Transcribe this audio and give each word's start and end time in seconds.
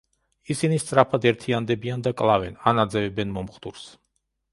ისინი 0.53 0.77
სწრაფად 0.83 1.27
ერთიანდებიან 1.31 2.05
და 2.07 2.13
კლავენ, 2.21 2.57
ან 2.73 2.85
აძევებენ 2.85 3.37
მომხდურს. 3.37 3.85